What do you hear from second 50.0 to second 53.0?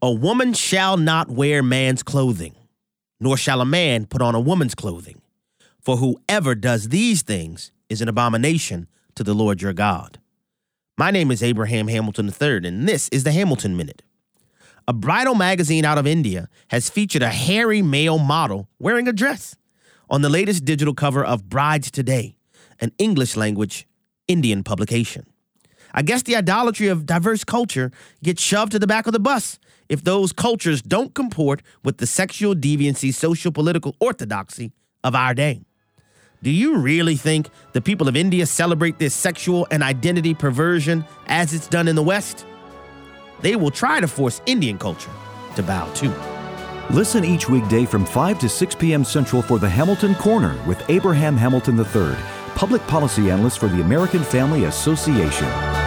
Corner with Abraham Hamilton III, public